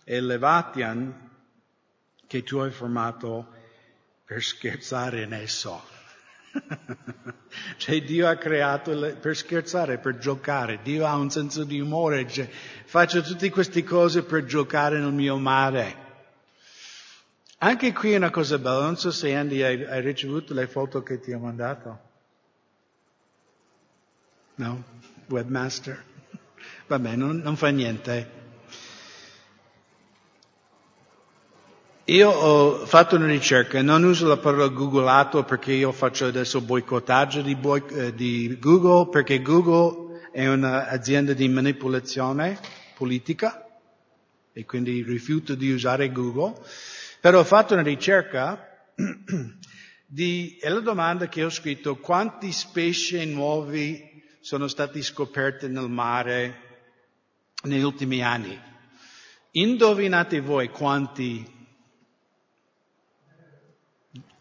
[0.04, 1.30] e le Vatian
[2.28, 3.58] che tu hai formato
[4.30, 5.82] per scherzare in esso.
[7.78, 10.78] cioè Dio ha creato le, per scherzare, per giocare.
[10.84, 12.28] Dio ha un senso di umore.
[12.28, 12.48] Cioè,
[12.84, 15.96] faccio tutte queste cose per giocare nel mio mare.
[17.58, 18.82] Anche qui è una cosa bella.
[18.82, 21.98] Non so se Andy hai, hai ricevuto le foto che ti ho mandato.
[24.54, 24.84] No?
[25.26, 26.04] Webmaster?
[26.86, 28.39] Vabbè, non, non fa niente.
[32.10, 37.40] Io ho fatto una ricerca, non uso la parola googolato perché io faccio adesso boicottaggio
[37.40, 42.58] di, boi, eh, di Google, perché Google è un'azienda di manipolazione
[42.96, 43.64] politica
[44.52, 46.60] e quindi rifiuto di usare Google,
[47.20, 48.88] però ho fatto una ricerca
[50.04, 56.58] di, e la domanda che ho scritto, quanti specie nuovi sono stati scoperti nel mare
[57.62, 58.60] negli ultimi anni?
[59.52, 61.58] Indovinate voi quanti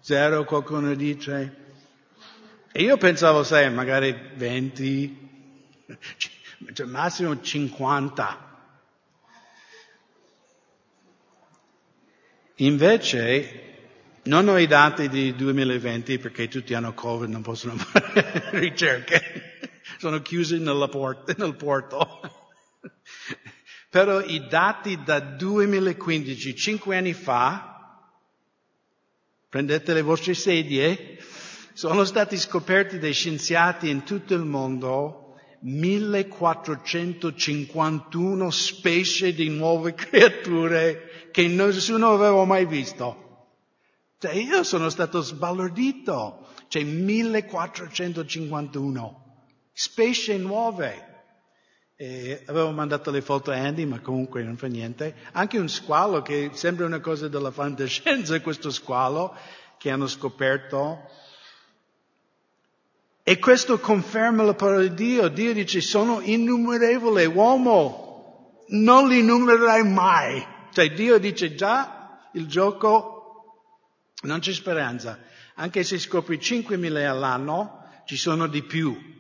[0.02, 1.68] Zero qualcuno dice?
[2.72, 5.30] E io pensavo, sai, magari 20,
[6.74, 8.48] cioè massimo 50.
[12.56, 13.70] Invece
[14.24, 20.22] non ho i dati di 2020 perché tutti hanno Covid, non possono fare ricerche, sono
[20.22, 22.22] chiusi port- nel porto.
[23.90, 27.79] Però i dati da 2015, cinque anni fa,
[29.50, 31.18] Prendete le vostre sedie.
[31.74, 41.48] Sono stati scoperti dai scienziati in tutto il mondo 1451 specie di nuove creature che
[41.48, 43.48] nessuno aveva mai visto.
[44.20, 46.46] Cioè io sono stato sbalordito.
[46.68, 49.24] C'è 1451
[49.74, 51.09] specie nuove.
[52.02, 55.16] E avevo mandato le foto a Andy, ma comunque non fa niente.
[55.34, 59.36] Anche un squalo che sembra una cosa della fantascienza, questo squalo
[59.78, 61.10] che hanno scoperto.
[63.22, 65.28] E questo conferma la parola di Dio.
[65.28, 70.42] Dio dice, sono innumerevole, uomo, non li numererai mai.
[70.72, 73.74] Cioè Dio dice già, il gioco,
[74.22, 75.20] non c'è speranza.
[75.56, 79.19] Anche se scopri 5.000 all'anno, ci sono di più.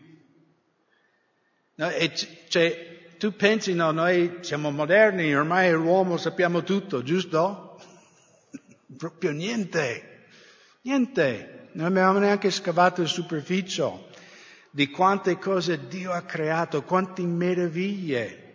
[1.79, 1.89] No,
[2.49, 7.79] cioè, tu pensi, no, noi siamo moderni, ormai l'uomo sappiamo tutto, giusto?
[8.97, 10.25] Proprio niente,
[10.81, 11.69] niente.
[11.71, 14.07] Non abbiamo neanche scavato il superficie
[14.71, 18.53] di quante cose Dio ha creato, quante meraviglie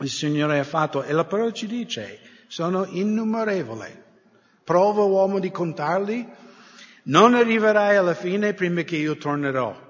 [0.00, 1.02] il Signore ha fatto.
[1.02, 4.02] E la parola ci dice, sono innumerevoli.
[4.64, 6.28] Prova uomo di contarli,
[7.04, 9.88] non arriverai alla fine prima che io tornerò.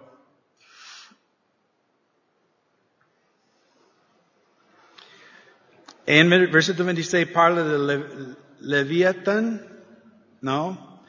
[6.10, 9.64] E in versetto 26 parla del Leviathan,
[10.40, 11.04] no?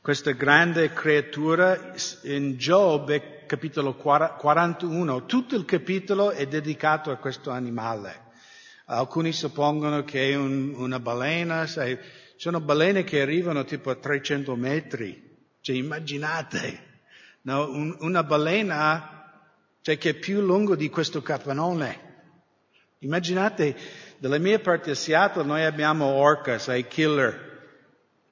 [0.00, 8.30] Questa grande creatura in Giobbe, capitolo 41, tutto il capitolo è dedicato a questo animale.
[8.86, 11.98] Alcuni suppongono che è un, una balena, sai,
[12.36, 15.36] sono balene che arrivano tipo a 300 metri.
[15.60, 16.80] Cioè, immaginate,
[17.42, 17.68] no?
[17.68, 19.42] Un, una balena
[19.82, 22.04] cioè, che è più lungo di questo capannone.
[23.00, 23.76] Immaginate
[24.18, 27.54] dalla mia parte a Seattle noi abbiamo orcas, i killer,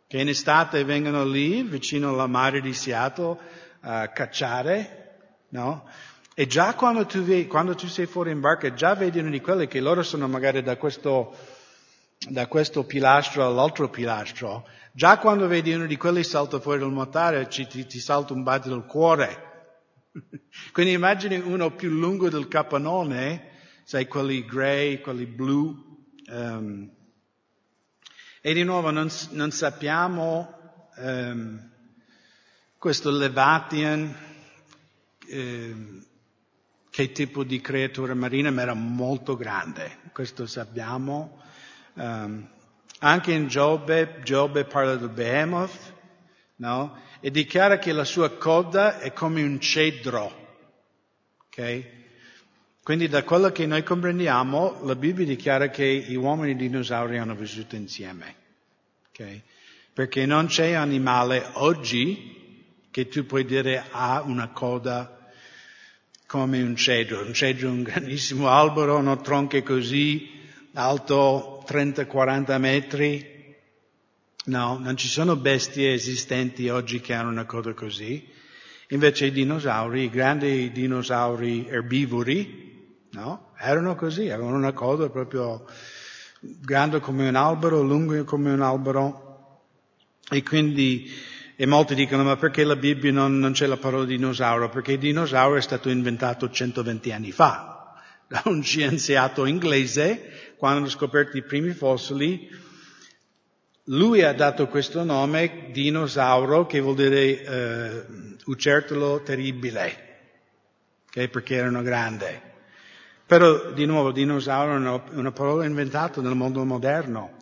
[0.07, 3.39] che in estate vengono lì vicino alla mare di Seattle
[3.80, 5.89] a cacciare, no?
[6.35, 9.41] E già quando tu, vedi, quando tu sei fuori in barca, già vedi uno di
[9.41, 11.37] quelli che loro sono magari da questo
[12.28, 17.49] da questo pilastro all'altro pilastro, già quando vedi uno di quelli salta fuori dal motore
[17.51, 19.53] ci, ti, ti salta un battito del cuore.
[20.72, 23.51] Quindi immagini uno più lungo del capannone,
[23.85, 26.09] sai, quelli grey, quelli blu.
[26.26, 26.91] Um,
[28.41, 31.70] e di nuovo non, non sappiamo um,
[32.78, 34.14] questo Levatian,
[35.30, 36.07] um,
[36.91, 41.43] che tipo di creatura marina, ma era molto grande, questo sappiamo.
[41.95, 45.93] Anche in Giobbe, Giobbe parla del Behemoth,
[46.57, 46.97] no?
[47.20, 50.59] E dichiara che la sua coda è come un cedro,
[51.47, 52.03] ok?
[52.85, 57.16] Quindi da quello che noi comprendiamo, la Bibbia dichiara che gli uomini e i dinosauri
[57.16, 58.35] hanno vissuto insieme,
[59.09, 59.41] ok?
[59.95, 65.30] Perché non c'è animale oggi che tu puoi dire ha una coda
[66.26, 67.24] come un cedro.
[67.24, 70.43] Un cedro è un grandissimo albero, hanno tronche così,
[70.74, 73.57] alto 30-40 metri.
[74.45, 78.28] No, non ci sono bestie esistenti oggi che hanno una coda così.
[78.89, 82.73] Invece i dinosauri, i grandi dinosauri erbivori,
[83.14, 85.64] no, erano così, avevano una coda proprio
[86.40, 89.22] grande come un albero, lungo come un albero.
[90.30, 91.10] E quindi
[91.56, 94.68] e molti dicono, ma perché la Bibbia non, non c'è la parola dinosauro?
[94.68, 97.94] Perché il dinosauro è stato inventato 120 anni fa
[98.26, 102.48] da un scienziato inglese, quando hanno scoperto i primi fossili.
[103.88, 108.04] Lui ha dato questo nome, dinosauro, che vuol dire eh,
[108.46, 110.22] ucertolo terribile,
[111.06, 111.28] okay?
[111.28, 112.52] perché erano grandi.
[113.35, 117.32] Però, di nuovo, dinosauro è una, parola inventata nel mondo moderno.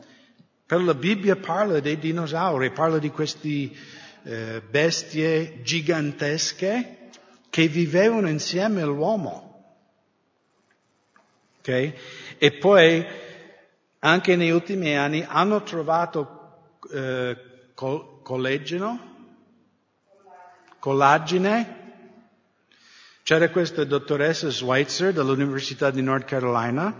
[0.64, 3.76] Però la Bibbia parla dei dinosauri, parla di questi
[4.22, 7.10] eh, bestie gigantesche
[7.50, 9.74] che vivevano insieme all'uomo.
[11.58, 11.94] Okay?
[12.38, 13.04] E poi
[13.98, 17.36] anche negli ultimi anni hanno trovato eh,
[17.74, 19.10] col- collagene.
[23.24, 26.92] C'era questa dottoressa Schweitzer dall'Università di North Carolina,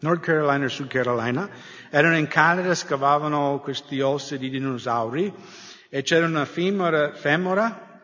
[0.00, 1.48] North Carolina e Sud Carolina,
[1.88, 5.32] erano in Canada, scavavano questi ossi di dinosauri
[5.88, 8.00] e c'era una femora, femora,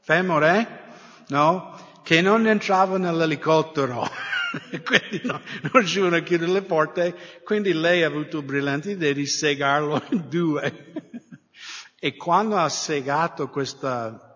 [0.00, 0.80] femore,
[1.28, 1.78] no?
[2.02, 4.04] Che non entrava nell'elicottero.
[4.84, 7.14] quindi no, non riuscivano a chiudere le porte,
[7.44, 10.92] quindi lei ha avuto il brillante idea di segarlo in due.
[12.00, 14.31] e quando ha segato questa,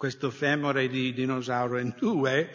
[0.00, 2.48] questo femore di dinosauro in due,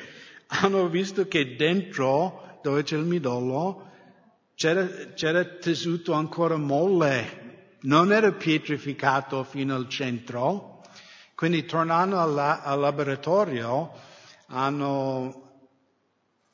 [0.47, 3.91] hanno visto che dentro, dove c'è il midollo,
[4.55, 7.75] c'era, c'era tessuto ancora molle.
[7.81, 10.81] Non era pietrificato fino al centro,
[11.35, 13.91] quindi tornando al, al laboratorio
[14.47, 15.67] hanno,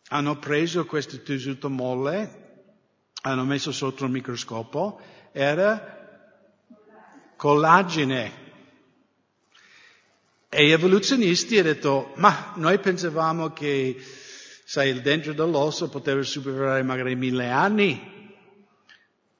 [0.10, 2.74] hanno preso questo tessuto molle,
[3.22, 5.00] hanno messo sotto il microscopio,
[5.32, 6.28] era
[7.38, 8.41] collagene.
[10.54, 13.96] E gli evoluzionisti hanno detto, ma noi pensavamo che,
[14.66, 18.36] sai, il dentro dell'osso poteva superare magari mille anni,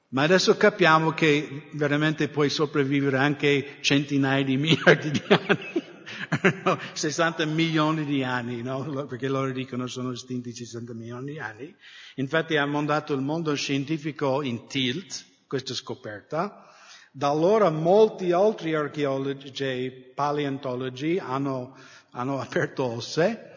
[0.08, 7.44] ma adesso capiamo che veramente puoi sopravvivere anche centinaia di miliardi di anni, no, 60
[7.44, 9.04] milioni di anni, no?
[9.04, 11.76] perché loro dicono sono estinti 60 milioni di anni.
[12.14, 16.71] Infatti ha mandato il mondo scientifico in tilt questa scoperta.
[17.14, 21.76] Da allora molti altri archeologi e paleontologi hanno,
[22.12, 23.50] hanno aperto osse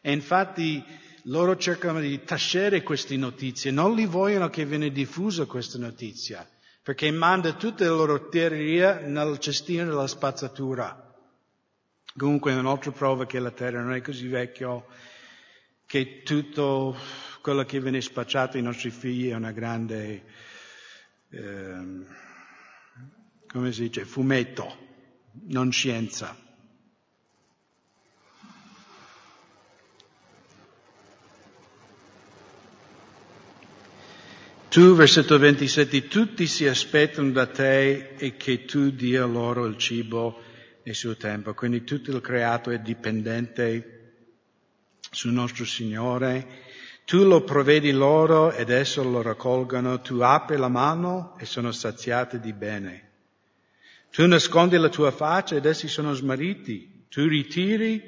[0.00, 0.82] e infatti
[1.24, 6.48] loro cercano di tacere queste notizie, non li vogliono che viene diffusa questa notizia,
[6.82, 11.14] perché manda tutte le loro teorie nel cestino della spazzatura.
[12.16, 14.82] Comunque è un'altra prova che la Terra non è così vecchia,
[15.86, 16.96] che tutto
[17.40, 20.24] quello che viene spacciato ai nostri figli è una grande,
[21.30, 22.04] eh,
[23.54, 24.76] come si dice, fumetto,
[25.50, 26.36] non scienza.
[34.68, 40.42] Tu, versetto 27, tutti si aspettano da te e che tu dia loro il cibo
[40.82, 41.54] nel suo tempo.
[41.54, 44.14] Quindi tutto il creato è dipendente
[45.12, 46.62] sul nostro Signore.
[47.04, 50.00] Tu lo provvedi loro ed esso lo raccolgono.
[50.00, 53.12] Tu apri la mano e sono saziati di bene.
[54.14, 57.06] Tu nascondi la tua faccia ed essi sono smarriti.
[57.08, 58.00] Tu ritiri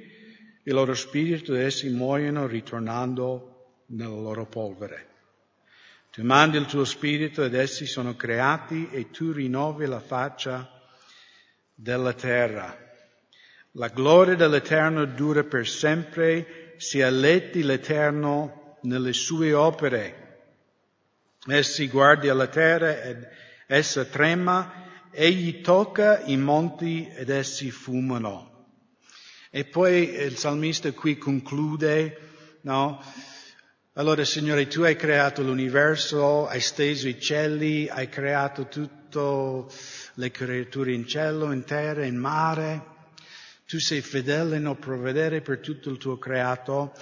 [0.63, 5.09] il loro spirito ed essi muoiono ritornando nella loro polvere.
[6.13, 10.71] Tu mandi il tuo spirito ed essi sono creati e tu rinnovi la faccia
[11.75, 12.79] della terra.
[13.73, 20.45] La gloria dell'Eterno dura per sempre, sia letti l'Eterno nelle sue opere.
[21.49, 23.27] Essi guardi alla terra ed
[23.67, 24.86] essa trema,
[25.19, 28.67] egli tocca i monti ed essi fumano.
[29.51, 32.19] E poi il salmista qui conclude,
[32.61, 33.03] no?
[33.95, 38.95] Allora Signore, tu hai creato l'universo, hai steso i cieli, hai creato tutte
[40.15, 42.95] le creature in cielo, in terra, in mare.
[43.67, 46.93] Tu sei fedele nel provvedere per tutto il tuo creato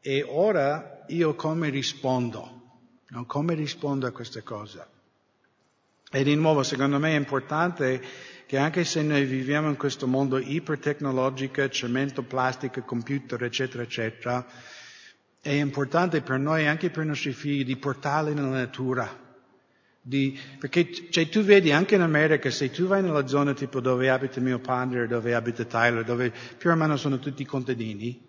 [0.00, 2.62] e ora io come rispondo?
[3.08, 3.26] No?
[3.26, 4.97] Come rispondo a queste cose?
[6.10, 8.02] E di nuovo, secondo me è importante
[8.46, 14.46] che anche se noi viviamo in questo mondo ipertecnologico, cemento, plastica, computer, eccetera, eccetera,
[15.38, 19.26] è importante per noi, anche per i nostri figli, di portarli nella natura.
[20.00, 24.08] Di, perché cioè, tu vedi anche in America, se tu vai nella zona tipo dove
[24.08, 28.26] abita mio padre, dove abita Tyler, dove più o meno sono tutti contadini,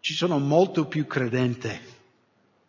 [0.00, 1.78] ci sono molto più credenti.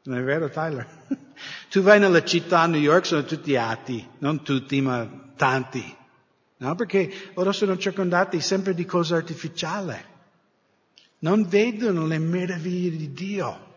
[0.04, 0.88] Non è vero Tyler?
[1.70, 5.98] Tu vai nella città a New York, sono tutti atti, non tutti, ma tanti.
[6.58, 6.76] No?
[6.76, 9.96] Perché loro sono circondati sempre di cose artificiali.
[11.20, 13.68] Non vedono le meraviglie di Dio.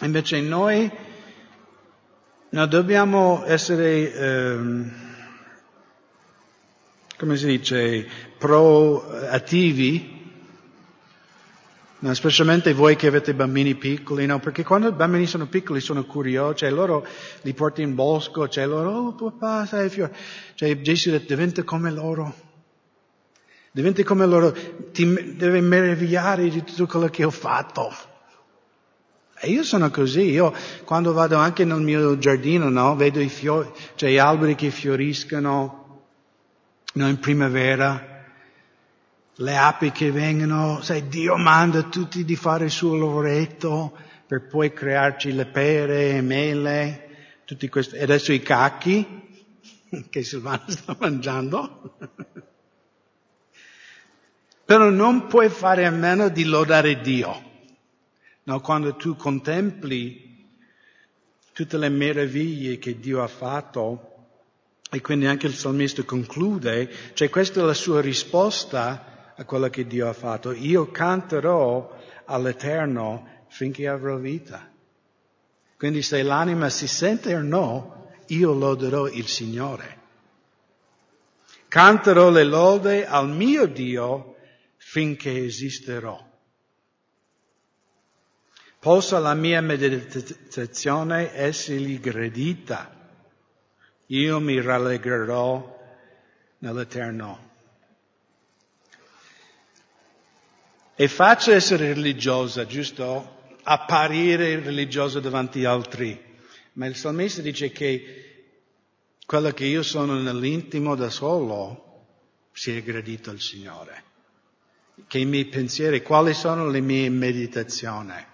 [0.00, 0.90] Invece noi
[2.50, 4.92] no, dobbiamo essere, ehm,
[7.16, 10.11] come si dice, proattivi
[12.02, 14.40] No, specialmente voi che avete bambini piccoli, no?
[14.40, 17.06] Perché quando i bambini sono piccoli sono curiosi, cioè loro
[17.42, 20.12] li porti in bosco, cioè loro, oh papà, sai, fiore.
[20.54, 22.34] Cioè Gesù detto, diventa come loro.
[23.70, 24.52] Diventa come loro,
[24.90, 27.94] ti deve meravigliare di tutto quello che ho fatto.
[29.38, 32.96] E io sono così, io quando vado anche nel mio giardino, no?
[32.96, 36.02] Vedo i fiori, cioè gli alberi che fioriscono,
[36.94, 37.08] no?
[37.08, 38.11] In primavera
[39.36, 44.72] le api che vengono, sai, Dio manda tutti di fare il suo lavoretto per poi
[44.72, 47.08] crearci le pere, mele,
[47.44, 49.04] tutti questi, e adesso i cacchi
[50.10, 51.96] che Silvano sta mangiando.
[54.64, 57.50] Però non puoi fare a meno di lodare Dio.
[58.44, 60.30] No, quando tu contempli
[61.52, 64.08] tutte le meraviglie che Dio ha fatto,
[64.90, 69.11] e quindi anche il salmista conclude, cioè questa è la sua risposta
[69.42, 70.52] a quello che Dio ha fatto.
[70.52, 74.70] Io canterò all'Eterno finché avrò vita.
[75.76, 80.00] Quindi se l'anima si sente o no, io loderò il Signore.
[81.68, 84.36] Canterò le lode al mio Dio
[84.76, 86.30] finché esisterò.
[88.78, 93.00] Possa la mia meditazione essergli gradita.
[94.06, 95.80] Io mi rallegrerò
[96.58, 97.50] nell'Eterno.
[100.94, 103.40] È facile essere religiosa, giusto?
[103.62, 106.20] Apparire religiosa davanti agli altri.
[106.74, 108.44] Ma il salmista dice che
[109.24, 114.04] quello che io sono nell'intimo da solo sia gradito al Signore.
[115.06, 118.26] Che i miei pensieri, quali sono le mie meditazioni?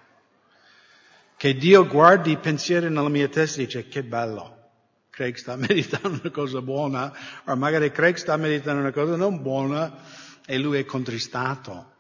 [1.37, 4.57] Che Dio guardi i pensieri nella mia testa e dice che bello.
[5.11, 10.03] Craig sta meditando una cosa buona, o magari Craig sta meditando una cosa non buona
[10.45, 11.93] e lui è contristato.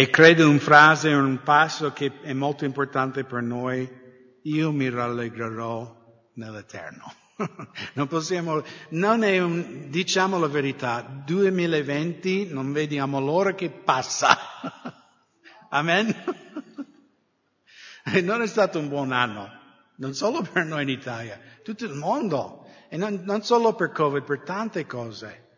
[0.00, 3.86] E credo una frase, un passo che è molto importante per noi,
[4.44, 7.12] io mi rallegrerò nell'Eterno.
[7.92, 14.38] Non possiamo, non è un, diciamo la verità, 2020 non vediamo l'ora che passa.
[15.68, 16.06] Amen?
[18.22, 19.50] Non è stato un buon anno,
[19.96, 24.22] non solo per noi in Italia, tutto il mondo, e non, non solo per Covid,
[24.22, 25.48] per tante cose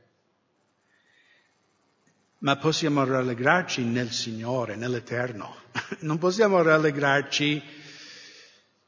[2.42, 5.56] ma possiamo rallegrarci nel Signore, nell'Eterno.
[6.00, 7.62] Non possiamo rallegrarci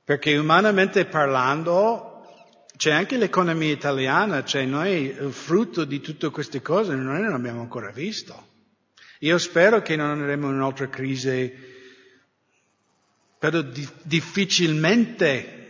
[0.05, 2.11] perché umanamente parlando
[2.77, 7.61] c'è anche l'economia italiana, cioè noi il frutto di tutte queste cose noi non abbiamo
[7.61, 8.53] ancora visto.
[9.21, 11.53] Io spero che non andremo in un'altra crisi,
[13.39, 15.61] però di- difficilmente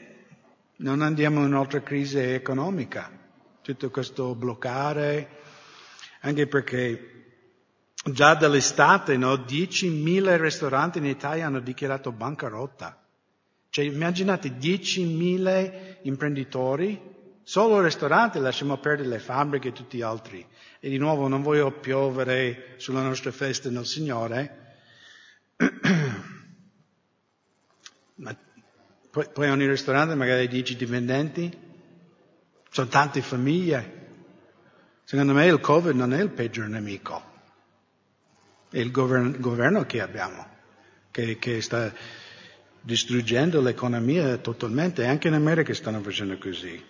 [0.77, 3.11] non andiamo in un'altra crisi economica.
[3.61, 5.29] Tutto questo bloccare,
[6.21, 7.14] anche perché
[8.07, 13.03] Già dall'estate, no, 10.000 ristoranti in Italia hanno dichiarato bancarotta.
[13.71, 17.01] Cioè, immaginate 10.000 imprenditori,
[17.43, 20.47] solo ristoranti, lasciamo perdere le fabbriche e tutti gli altri.
[20.81, 24.75] E di nuovo non voglio piovere sulla nostra festa nel Signore,
[28.17, 28.37] ma
[29.11, 31.59] poi, poi ogni ristorante magari 10 dipendenti,
[32.69, 34.03] sono tante famiglie.
[35.05, 37.33] Secondo me il Covid non è il peggior nemico
[38.75, 40.45] è il governo, governo che abbiamo.
[41.13, 41.93] che, che sta
[42.81, 46.83] distruggendo l'economia totalmente, anche in America stanno facendo così.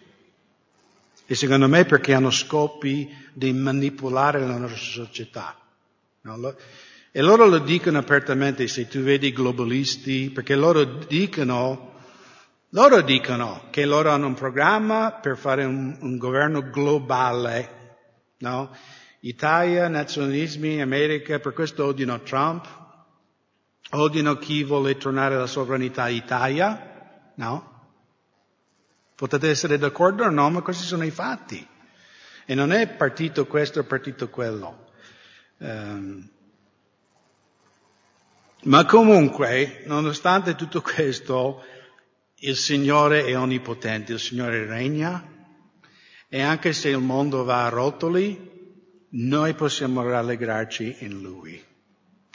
[1.27, 5.59] E secondo me perché hanno scopi di manipolare la nostra società.
[6.23, 6.55] No?
[7.13, 11.93] E loro lo dicono apertamente, se tu vedi i globalisti, perché loro dicono,
[12.71, 17.99] loro dicono che loro hanno un programma per fare un, un governo globale,
[18.39, 18.75] no?
[19.25, 22.67] Italia, nazionalismi, America, per questo odiano Trump,
[23.93, 27.73] odiano chi vuole tornare alla sovranità Italia, no?
[29.15, 31.67] Potete essere d'accordo o no, ma questi sono i fatti.
[32.45, 34.91] E non è partito questo o partito quello.
[35.57, 36.29] Um,
[38.65, 41.65] ma comunque, nonostante tutto questo,
[42.41, 45.33] il Signore è onnipotente, il Signore regna
[46.29, 48.53] e anche se il mondo va a rotoli,
[49.17, 51.63] noi possiamo rallegrarci in Lui.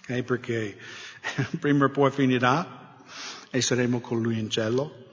[0.01, 0.23] Okay?
[0.23, 0.77] Perché
[1.59, 2.95] prima o poi finirà
[3.49, 5.07] e saremo con Lui in cielo.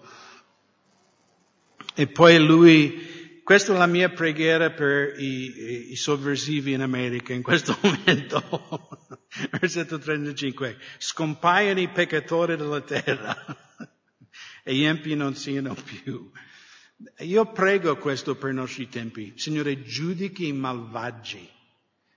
[1.95, 7.43] E poi Lui, questa è la mia preghiera per i, i sovversivi in America in
[7.43, 9.11] questo momento.
[9.51, 10.79] Versetto 35.
[10.99, 13.35] Scompaiono i peccatori della terra
[14.63, 16.31] e gli empi non siano più.
[17.19, 19.33] Io prego questo per i nostri tempi.
[19.37, 21.47] Signore, giudichi i malvagi,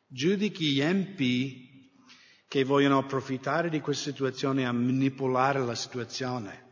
[0.09, 1.91] giudichi gli empi
[2.47, 6.67] che vogliono approfittare di questa situazione a manipolare la situazione.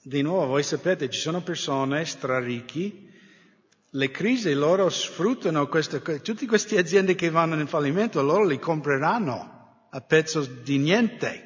[0.00, 3.12] Di nuovo, voi sapete, ci sono persone straricchi,
[3.90, 9.86] le crisi loro sfruttano queste, tutte queste aziende che vanno in fallimento, loro li compreranno
[9.90, 11.44] a pezzo di niente.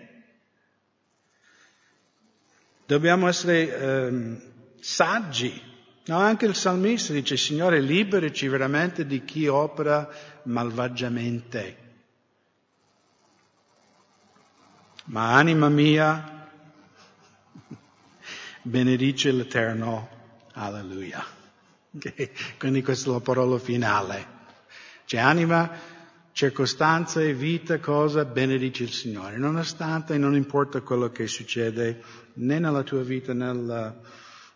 [2.84, 4.42] Dobbiamo essere ehm,
[4.80, 5.70] saggi.
[6.04, 10.08] No, anche il salmista dice, Signore, liberici veramente di chi opera
[10.44, 11.76] malvagiamente.
[15.04, 16.48] Ma anima mia,
[18.62, 20.08] benedice l'Eterno,
[20.54, 21.24] alleluia.
[22.58, 24.40] Quindi questa è la parola finale.
[25.04, 25.70] C'è anima,
[26.32, 29.36] circostanze, vita, cosa, benedice il Signore.
[29.36, 32.02] Nonostante, non importa quello che succede
[32.34, 34.00] né nella tua vita, nel,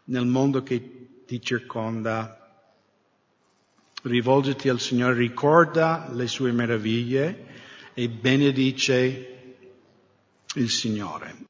[0.05, 0.96] nel mondo che
[1.27, 2.41] ti circonda,
[4.03, 7.47] rivolgiti al Signore, ricorda le sue meraviglie
[7.95, 9.55] e benedice
[10.55, 11.45] il Signore.